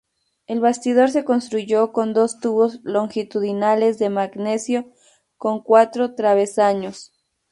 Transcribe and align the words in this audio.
El 0.47 0.61
bastidor 0.61 1.11
se 1.11 1.23
construyó 1.23 1.91
con 1.91 2.13
dos 2.15 2.39
tubos 2.39 2.79
longitudinales 2.81 3.99
de 3.99 4.09
magnesio 4.09 4.91
con 5.37 5.61
cuatro 5.61 6.15
travesaños. 6.15 7.13